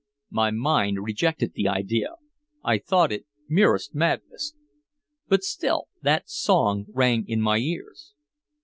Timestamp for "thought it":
2.79-3.27